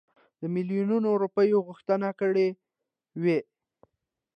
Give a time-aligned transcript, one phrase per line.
[0.41, 2.47] د میلیونونو روپیو غوښتنه کړې
[3.21, 3.39] وای.